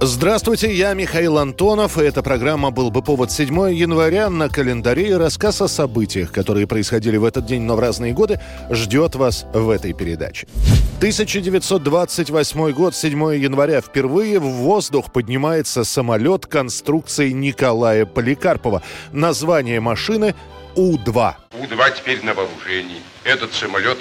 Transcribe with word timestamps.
Здравствуйте, 0.00 0.74
я 0.74 0.92
Михаил 0.92 1.38
Антонов, 1.38 1.96
и 1.98 2.02
эта 2.02 2.22
программа 2.22 2.70
«Был 2.70 2.90
бы 2.90 3.00
повод» 3.00 3.30
7 3.30 3.72
января 3.72 4.28
на 4.28 4.48
календаре. 4.48 5.10
и 5.10 5.12
Рассказ 5.12 5.62
о 5.62 5.68
событиях, 5.68 6.32
которые 6.32 6.66
происходили 6.66 7.16
в 7.16 7.24
этот 7.24 7.46
день, 7.46 7.62
но 7.62 7.76
в 7.76 7.80
разные 7.80 8.12
годы, 8.12 8.40
ждет 8.70 9.14
вас 9.14 9.46
в 9.54 9.70
этой 9.70 9.92
передаче. 9.92 10.48
1928 10.98 12.72
год, 12.72 12.94
7 12.96 13.36
января. 13.36 13.80
Впервые 13.80 14.40
в 14.40 14.48
воздух 14.48 15.12
поднимается 15.12 15.84
самолет 15.84 16.46
конструкции 16.46 17.30
Николая 17.30 18.04
Поликарпова. 18.04 18.82
Название 19.12 19.80
машины 19.80 20.34
У-2. 20.74 21.34
У-2 21.52 21.96
теперь 21.96 22.22
на 22.24 22.34
вооружении. 22.34 23.00
Этот 23.22 23.54
самолет, 23.54 23.98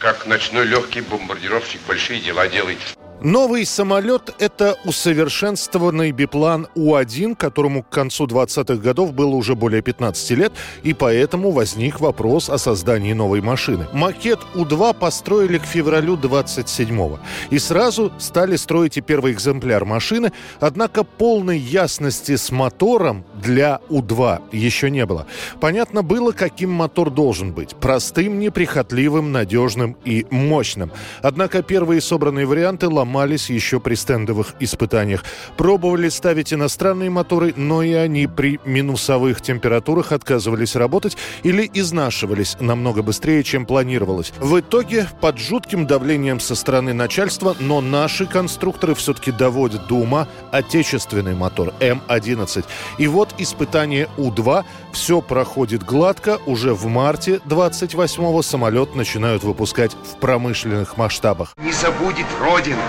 как 0.00 0.26
ночной 0.26 0.66
легкий 0.66 1.02
бомбардировщик, 1.02 1.80
большие 1.86 2.20
дела 2.20 2.48
делает. 2.48 2.78
Новый 3.24 3.64
самолет– 3.64 4.34
это 4.38 4.76
усовершенствованный 4.84 6.10
биплан 6.10 6.66
У-1, 6.74 7.36
которому 7.36 7.82
к 7.82 7.88
концу 7.88 8.26
20-х 8.26 8.74
годов 8.74 9.14
было 9.14 9.34
уже 9.34 9.54
более 9.54 9.80
15 9.80 10.30
лет, 10.32 10.52
и 10.82 10.92
поэтому 10.92 11.50
возник 11.50 12.00
вопрос 12.00 12.50
о 12.50 12.58
создании 12.58 13.14
новой 13.14 13.40
машины. 13.40 13.86
Макет 13.94 14.40
У-2 14.54 14.98
построили 14.98 15.56
к 15.56 15.64
февралю 15.64 16.18
27-го, 16.18 17.18
и 17.48 17.58
сразу 17.58 18.12
стали 18.18 18.56
строить 18.56 18.98
и 18.98 19.00
первый 19.00 19.32
экземпляр 19.32 19.86
машины, 19.86 20.30
однако 20.60 21.02
полной 21.02 21.58
ясности 21.58 22.36
с 22.36 22.50
мотором 22.50 23.24
для 23.42 23.80
У-2 23.88 24.42
еще 24.52 24.90
не 24.90 25.06
было. 25.06 25.26
Понятно 25.62 26.02
было, 26.02 26.32
каким 26.32 26.70
мотор 26.70 27.08
должен 27.08 27.52
быть– 27.52 27.74
простым, 27.80 28.38
неприхотливым, 28.38 29.32
надежным 29.32 29.96
и 30.04 30.26
мощным. 30.30 30.92
Однако 31.22 31.62
первые 31.62 32.02
собранные 32.02 32.44
варианты 32.44 32.88
ломались 33.14 33.48
еще 33.48 33.78
при 33.78 33.94
стендовых 33.94 34.54
испытаниях. 34.58 35.24
Пробовали 35.56 36.08
ставить 36.08 36.52
иностранные 36.52 37.10
моторы, 37.10 37.54
но 37.56 37.82
и 37.82 37.92
они 37.92 38.26
при 38.26 38.58
минусовых 38.64 39.40
температурах 39.40 40.10
отказывались 40.12 40.74
работать 40.74 41.16
или 41.44 41.70
изнашивались 41.72 42.56
намного 42.60 43.02
быстрее, 43.02 43.44
чем 43.44 43.66
планировалось. 43.66 44.32
В 44.40 44.58
итоге, 44.58 45.06
под 45.20 45.38
жутким 45.38 45.86
давлением 45.86 46.40
со 46.40 46.56
стороны 46.56 46.92
начальства, 46.92 47.54
но 47.60 47.80
наши 47.80 48.26
конструкторы 48.26 48.94
все-таки 48.94 49.30
доводят 49.30 49.86
до 49.86 49.94
ума 49.94 50.26
отечественный 50.50 51.34
мотор 51.34 51.72
М-11. 51.80 52.64
И 52.98 53.06
вот 53.06 53.34
испытание 53.38 54.08
У-2. 54.16 54.64
Все 54.92 55.20
проходит 55.20 55.84
гладко. 55.84 56.38
Уже 56.46 56.74
в 56.74 56.86
марте 56.86 57.40
28-го 57.46 58.42
самолет 58.42 58.94
начинают 58.96 59.44
выпускать 59.44 59.92
в 59.92 60.18
промышленных 60.20 60.96
масштабах. 60.96 61.54
Не 61.58 61.72
забудет 61.84 62.26
Родина 62.40 62.80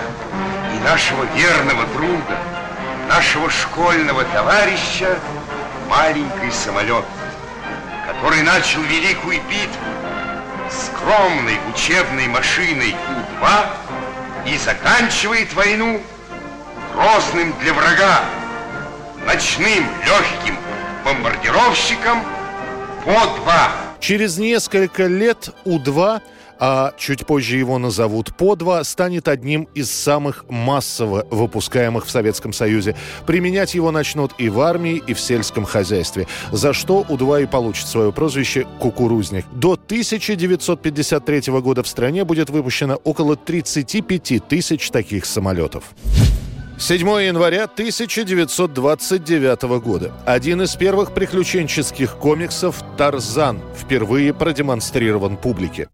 и 0.74 0.78
нашего 0.82 1.24
верного 1.36 1.84
друга, 1.88 2.38
нашего 3.10 3.50
школьного 3.50 4.24
товарища, 4.24 5.18
маленький 5.86 6.50
самолет, 6.50 7.04
который 8.06 8.40
начал 8.40 8.80
великую 8.80 9.42
битву 9.50 9.84
скромной 10.70 11.58
учебной 11.74 12.26
машиной 12.28 12.96
У-2 13.42 14.54
и 14.54 14.56
заканчивает 14.56 15.52
войну 15.52 16.00
грозным 16.94 17.52
для 17.60 17.74
врага 17.74 18.24
ночным 19.26 19.86
легким 20.06 20.56
бомбардировщиком 21.04 22.22
По-2. 23.04 23.52
Через 24.00 24.38
несколько 24.38 25.02
лет 25.02 25.50
У-2 25.66 26.22
а 26.58 26.92
чуть 26.96 27.26
позже 27.26 27.56
его 27.56 27.78
назовут 27.78 28.36
По-2, 28.36 28.84
станет 28.84 29.28
одним 29.28 29.68
из 29.74 29.90
самых 29.90 30.44
массово 30.48 31.26
выпускаемых 31.30 32.06
в 32.06 32.10
Советском 32.10 32.52
Союзе. 32.52 32.96
Применять 33.26 33.74
его 33.74 33.90
начнут 33.90 34.32
и 34.38 34.48
в 34.48 34.60
армии, 34.60 35.02
и 35.06 35.14
в 35.14 35.20
сельском 35.20 35.64
хозяйстве, 35.64 36.26
за 36.52 36.72
что 36.72 37.04
У-2 37.08 37.44
и 37.44 37.46
получит 37.46 37.86
свое 37.86 38.12
прозвище 38.12 38.66
«Кукурузник». 38.78 39.44
До 39.52 39.72
1953 39.72 41.52
года 41.60 41.82
в 41.82 41.88
стране 41.88 42.24
будет 42.24 42.50
выпущено 42.50 42.96
около 43.04 43.36
35 43.36 44.48
тысяч 44.48 44.90
таких 44.90 45.26
самолетов. 45.26 45.84
7 46.78 47.08
января 47.22 47.64
1929 47.64 49.62
года. 49.80 50.12
Один 50.26 50.60
из 50.60 50.76
первых 50.76 51.14
приключенческих 51.14 52.16
комиксов 52.16 52.84
«Тарзан» 52.98 53.62
впервые 53.74 54.34
продемонстрирован 54.34 55.38
публике. 55.38 55.88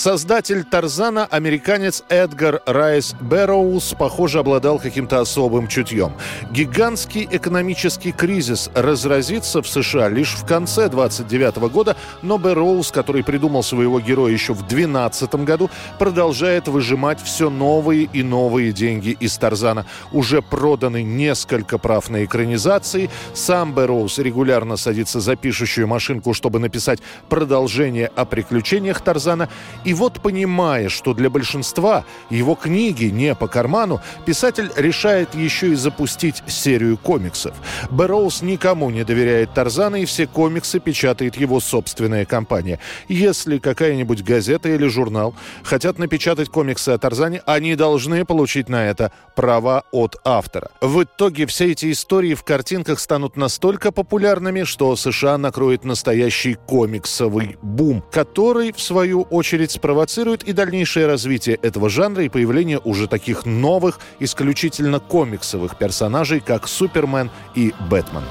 Создатель 0.00 0.64
Тарзана, 0.64 1.26
американец 1.26 2.04
Эдгар 2.08 2.62
Райс 2.64 3.14
Бэрроуз, 3.20 3.94
похоже, 3.98 4.38
обладал 4.38 4.78
каким-то 4.78 5.20
особым 5.20 5.68
чутьем. 5.68 6.14
Гигантский 6.50 7.28
экономический 7.30 8.10
кризис 8.10 8.70
разразится 8.72 9.60
в 9.60 9.68
США 9.68 10.08
лишь 10.08 10.36
в 10.36 10.46
конце 10.46 10.88
29 10.88 11.70
года, 11.70 11.98
но 12.22 12.38
Бэрроуз, 12.38 12.90
который 12.92 13.22
придумал 13.22 13.62
своего 13.62 14.00
героя 14.00 14.32
еще 14.32 14.54
в 14.54 14.66
12 14.66 15.34
году, 15.44 15.68
продолжает 15.98 16.66
выжимать 16.66 17.22
все 17.22 17.50
новые 17.50 18.04
и 18.04 18.22
новые 18.22 18.72
деньги 18.72 19.10
из 19.20 19.36
Тарзана. 19.36 19.84
Уже 20.12 20.40
проданы 20.40 21.02
несколько 21.02 21.76
прав 21.76 22.08
на 22.08 22.24
экранизации. 22.24 23.10
Сам 23.34 23.74
Бэрроуз 23.74 24.16
регулярно 24.16 24.78
садится 24.78 25.20
за 25.20 25.36
пишущую 25.36 25.86
машинку, 25.86 26.32
чтобы 26.32 26.58
написать 26.58 27.00
продолжение 27.28 28.06
о 28.16 28.24
приключениях 28.24 29.02
Тарзана. 29.02 29.50
И 29.84 29.89
вот, 29.92 30.20
понимая, 30.20 30.88
что 30.88 31.14
для 31.14 31.30
большинства 31.30 32.04
его 32.30 32.54
книги 32.54 33.06
не 33.06 33.34
по 33.34 33.48
карману, 33.48 34.00
писатель 34.26 34.70
решает 34.76 35.34
еще 35.34 35.72
и 35.72 35.74
запустить 35.74 36.42
серию 36.46 36.96
комиксов. 36.96 37.54
Бэрроуз 37.90 38.42
никому 38.42 38.90
не 38.90 39.04
доверяет 39.04 39.54
Тарзана, 39.54 39.96
и 39.96 40.04
все 40.04 40.26
комиксы 40.26 40.80
печатает 40.80 41.36
его 41.36 41.60
собственная 41.60 42.24
компания. 42.24 42.78
Если 43.08 43.58
какая-нибудь 43.58 44.22
газета 44.22 44.68
или 44.68 44.86
журнал 44.86 45.34
хотят 45.62 45.98
напечатать 45.98 46.48
комиксы 46.48 46.90
о 46.90 46.98
Тарзане, 46.98 47.42
они 47.46 47.74
должны 47.74 48.24
получить 48.24 48.68
на 48.68 48.86
это 48.86 49.12
права 49.34 49.84
от 49.92 50.16
автора. 50.24 50.70
В 50.80 51.02
итоге 51.02 51.46
все 51.46 51.72
эти 51.72 51.90
истории 51.90 52.34
в 52.34 52.44
картинках 52.44 53.00
станут 53.00 53.36
настолько 53.36 53.92
популярными, 53.92 54.64
что 54.64 54.96
США 54.96 55.38
накроет 55.38 55.84
настоящий 55.84 56.54
комиксовый 56.54 57.56
бум, 57.62 58.04
который, 58.10 58.72
в 58.72 58.80
свою 58.80 59.22
очередь, 59.22 59.79
спровоцирует 59.80 60.42
и 60.42 60.52
дальнейшее 60.52 61.06
развитие 61.06 61.56
этого 61.56 61.88
жанра 61.88 62.22
и 62.22 62.28
появление 62.28 62.80
уже 62.84 63.06
таких 63.06 63.46
новых, 63.46 63.98
исключительно 64.18 65.00
комиксовых 65.00 65.78
персонажей, 65.78 66.40
как 66.40 66.68
Супермен 66.68 67.30
и 67.54 67.72
Бэтмен. 67.88 68.24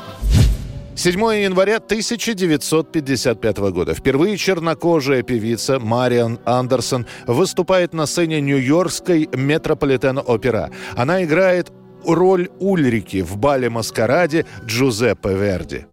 7 0.96 1.20
января 1.42 1.78
1955 1.78 3.58
года. 3.72 3.96
Впервые 3.96 4.38
чернокожая 4.38 5.24
певица 5.24 5.80
Мариан 5.80 6.40
Андерсон 6.46 7.08
выступает 7.26 7.94
на 7.94 8.06
сцене 8.06 8.42
Нью-Йоркской 8.42 9.28
Метрополитен-опера. 9.34 10.70
Она 10.96 11.24
играет 11.24 11.72
роль 12.06 12.50
Ульрики 12.60 13.22
в 13.24 13.38
бале-маскараде 13.38 14.46
Джузеппе 14.66 15.30
Верди. 15.30 15.86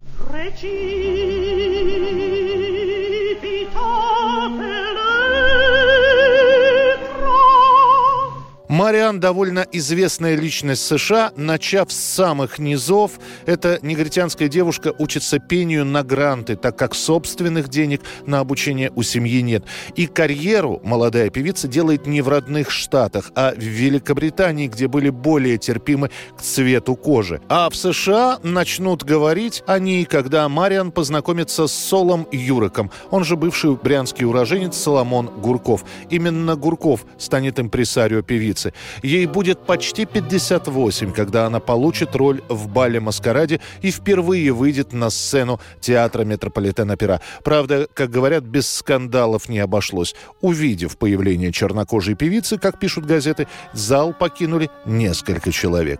Мариан 8.77 9.19
довольно 9.19 9.65
известная 9.71 10.35
личность 10.35 10.85
США, 10.85 11.31
начав 11.35 11.91
с 11.91 11.95
самых 11.95 12.59
низов. 12.59 13.13
Эта 13.47 13.79
негритянская 13.81 14.49
девушка 14.49 14.93
учится 14.99 15.39
пению 15.39 15.83
на 15.83 16.03
гранты, 16.03 16.55
так 16.55 16.77
как 16.77 16.93
собственных 16.93 17.69
денег 17.69 18.03
на 18.27 18.39
обучение 18.39 18.91
у 18.93 19.01
семьи 19.01 19.41
нет. 19.41 19.63
И 19.95 20.05
карьеру 20.05 20.79
молодая 20.83 21.31
певица 21.31 21.67
делает 21.67 22.05
не 22.05 22.21
в 22.21 22.29
родных 22.29 22.69
штатах, 22.69 23.31
а 23.33 23.51
в 23.55 23.57
Великобритании, 23.57 24.67
где 24.67 24.87
были 24.87 25.09
более 25.09 25.57
терпимы 25.57 26.11
к 26.37 26.43
цвету 26.43 26.95
кожи. 26.95 27.41
А 27.49 27.71
в 27.71 27.75
США 27.75 28.37
начнут 28.43 29.03
говорить 29.03 29.63
о 29.65 29.79
ней, 29.79 30.05
когда 30.05 30.47
Мариан 30.49 30.91
познакомится 30.91 31.65
с 31.65 31.73
Солом 31.73 32.27
Юриком. 32.31 32.91
Он 33.09 33.23
же 33.23 33.37
бывший 33.37 33.75
брянский 33.75 34.27
уроженец 34.27 34.77
Соломон 34.77 35.31
Гурков. 35.41 35.83
Именно 36.11 36.55
Гурков 36.55 37.07
станет 37.17 37.59
импресарио 37.59 38.21
певицы. 38.21 38.66
Милиции. 38.67 38.73
Ей 39.03 39.25
будет 39.25 39.59
почти 39.65 40.05
58, 40.05 41.11
когда 41.11 41.45
она 41.45 41.59
получит 41.59 42.15
роль 42.15 42.41
в 42.49 42.67
бале 42.67 42.99
«Маскараде» 42.99 43.59
и 43.81 43.91
впервые 43.91 44.51
выйдет 44.51 44.93
на 44.93 45.09
сцену 45.09 45.59
театра 45.81 46.23
Метрополитен 46.23 46.89
Опера. 46.89 47.21
Правда, 47.43 47.87
как 47.93 48.09
говорят, 48.09 48.43
без 48.43 48.69
скандалов 48.69 49.49
не 49.49 49.59
обошлось. 49.59 50.15
Увидев 50.41 50.97
появление 50.97 51.51
чернокожей 51.51 52.15
певицы, 52.15 52.57
как 52.57 52.79
пишут 52.79 53.05
газеты, 53.05 53.47
зал 53.73 54.13
покинули 54.13 54.69
несколько 54.85 55.51
человек. 55.51 55.99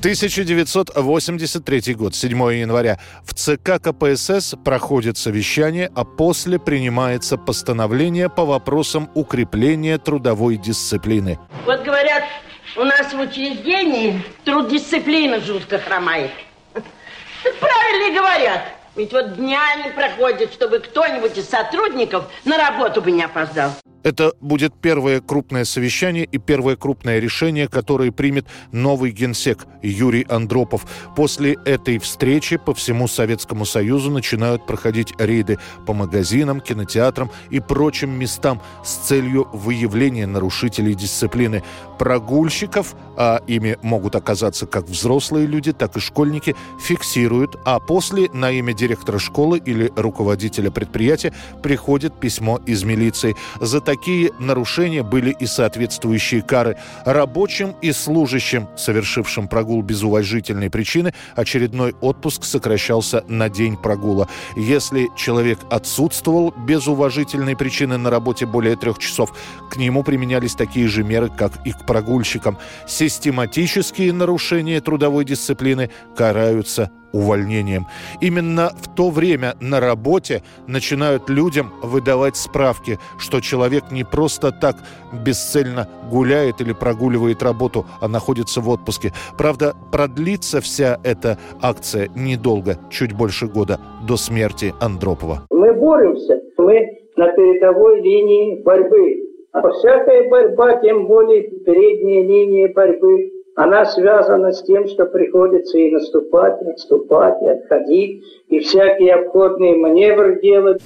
1983 0.00 1.94
год, 1.94 2.14
7 2.14 2.30
января. 2.54 2.98
В 3.22 3.34
ЦК 3.34 3.78
КПСС 3.82 4.54
проходит 4.64 5.18
совещание, 5.18 5.90
а 5.94 6.04
после 6.06 6.58
принимается 6.58 7.36
постановление 7.36 8.30
по 8.30 8.46
вопросам 8.46 9.10
укрепления 9.14 9.98
трудовой 9.98 10.56
дисциплины. 10.56 11.38
Вот 11.66 11.82
говорят, 11.82 12.24
у 12.78 12.84
нас 12.84 13.12
в 13.12 13.20
учреждении 13.20 14.22
труд 14.46 14.70
дисциплины 14.70 15.38
жутко 15.42 15.78
хромает. 15.78 16.30
Правильно 16.72 18.18
говорят. 18.18 18.62
Ведь 18.96 19.12
вот 19.12 19.36
дня 19.36 19.60
не 19.84 19.90
проходит, 19.90 20.54
чтобы 20.54 20.78
кто-нибудь 20.78 21.36
из 21.36 21.46
сотрудников 21.46 22.24
на 22.46 22.56
работу 22.56 23.02
бы 23.02 23.10
не 23.10 23.24
опоздал. 23.24 23.72
Это 24.02 24.32
будет 24.40 24.72
первое 24.74 25.20
крупное 25.20 25.64
совещание 25.64 26.24
и 26.24 26.38
первое 26.38 26.76
крупное 26.76 27.18
решение, 27.18 27.68
которое 27.68 28.10
примет 28.10 28.46
новый 28.72 29.10
генсек 29.10 29.66
Юрий 29.82 30.24
Андропов. 30.28 30.86
После 31.14 31.58
этой 31.66 31.98
встречи 31.98 32.56
по 32.56 32.74
всему 32.74 33.08
Советскому 33.08 33.66
Союзу 33.66 34.10
начинают 34.10 34.66
проходить 34.66 35.12
рейды 35.18 35.58
по 35.86 35.92
магазинам, 35.92 36.60
кинотеатрам 36.60 37.30
и 37.50 37.60
прочим 37.60 38.10
местам 38.10 38.62
с 38.84 38.94
целью 38.94 39.48
выявления 39.52 40.26
нарушителей 40.26 40.94
дисциплины. 40.94 41.62
Прогульщиков, 41.98 42.94
а 43.18 43.42
ими 43.46 43.76
могут 43.82 44.16
оказаться 44.16 44.66
как 44.66 44.88
взрослые 44.88 45.46
люди, 45.46 45.72
так 45.72 45.96
и 45.98 46.00
школьники, 46.00 46.56
фиксируют, 46.80 47.58
а 47.66 47.78
после 47.78 48.30
на 48.32 48.50
имя 48.50 48.72
директора 48.72 49.18
школы 49.18 49.58
или 49.58 49.92
руководителя 49.94 50.70
предприятия 50.70 51.34
приходит 51.62 52.18
письмо 52.18 52.58
из 52.64 52.84
милиции. 52.84 53.36
За 53.60 53.82
такие 53.90 54.30
нарушения 54.38 55.02
были 55.02 55.30
и 55.40 55.46
соответствующие 55.46 56.42
кары. 56.42 56.76
Рабочим 57.04 57.74
и 57.82 57.90
служащим, 57.90 58.68
совершившим 58.76 59.48
прогул 59.48 59.82
без 59.82 60.04
уважительной 60.04 60.70
причины, 60.70 61.12
очередной 61.34 61.96
отпуск 62.00 62.44
сокращался 62.44 63.24
на 63.26 63.48
день 63.48 63.76
прогула. 63.76 64.28
Если 64.54 65.08
человек 65.16 65.58
отсутствовал 65.70 66.54
без 66.56 66.86
уважительной 66.86 67.56
причины 67.56 67.96
на 67.98 68.10
работе 68.10 68.46
более 68.46 68.76
трех 68.76 69.00
часов, 69.00 69.36
к 69.72 69.76
нему 69.76 70.04
применялись 70.04 70.54
такие 70.54 70.86
же 70.86 71.02
меры, 71.02 71.28
как 71.28 71.66
и 71.66 71.72
к 71.72 71.84
прогульщикам. 71.84 72.58
Систематические 72.86 74.12
нарушения 74.12 74.80
трудовой 74.80 75.24
дисциплины 75.24 75.90
караются 76.14 76.92
увольнением. 77.12 77.86
Именно 78.20 78.70
в 78.80 78.94
то 78.94 79.10
время 79.10 79.54
на 79.60 79.80
работе 79.80 80.42
начинают 80.66 81.28
людям 81.28 81.72
выдавать 81.82 82.36
справки, 82.36 82.98
что 83.18 83.40
человек 83.40 83.84
не 83.90 84.04
просто 84.04 84.52
так 84.52 84.76
бесцельно 85.24 85.88
гуляет 86.10 86.60
или 86.60 86.72
прогуливает 86.72 87.42
работу, 87.42 87.86
а 88.00 88.08
находится 88.08 88.60
в 88.60 88.68
отпуске. 88.68 89.12
Правда, 89.38 89.74
продлится 89.92 90.60
вся 90.60 90.98
эта 91.04 91.38
акция 91.60 92.08
недолго, 92.14 92.76
чуть 92.90 93.12
больше 93.12 93.46
года, 93.46 93.80
до 94.06 94.16
смерти 94.16 94.74
Андропова. 94.80 95.42
Мы 95.50 95.72
боремся, 95.74 96.40
мы 96.58 96.98
на 97.16 97.28
передовой 97.32 98.00
линии 98.00 98.62
борьбы. 98.62 99.26
А 99.52 99.68
всякая 99.70 100.28
борьба, 100.30 100.80
тем 100.80 101.06
более 101.06 101.42
передняя 101.42 102.22
линия 102.22 102.72
борьбы, 102.72 103.30
она 103.56 103.84
связана 103.84 104.52
с 104.52 104.62
тем, 104.62 104.86
что 104.86 105.06
приходится 105.06 105.78
и 105.78 105.90
наступать, 105.90 106.62
и 106.62 106.70
отступать, 106.70 107.34
и 107.42 107.48
отходить, 107.48 108.24
и 108.48 108.60
всякие 108.60 109.14
обходные 109.14 109.76
маневры 109.76 110.40
делать. 110.40 110.80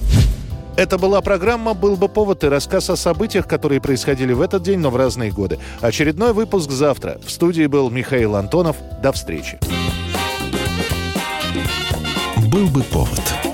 Это 0.76 0.99
была 0.99 1.20
программа 1.20 1.75
«Был 1.75 1.94
бы 1.94 2.08
повод» 2.08 2.43
и 2.43 2.49
рассказ 2.49 2.90
о 2.90 2.96
событиях, 2.96 3.46
которые 3.46 3.81
происходили 3.81 4.32
в 4.32 4.40
этот 4.43 4.62
день, 4.62 4.81
но 4.81 4.90
в 4.90 4.96
разные 4.96 5.31
годы. 5.31 5.58
Очередной 5.81 6.32
выпуск 6.32 6.70
завтра. 6.70 7.19
В 7.25 7.31
студии 7.31 7.66
был 7.66 7.90
Михаил 7.90 8.34
Антонов. 8.34 8.76
До 9.00 9.12
встречи. 9.12 9.58
«Был 12.50 12.66
бы 12.66 12.82
повод» 12.93 13.53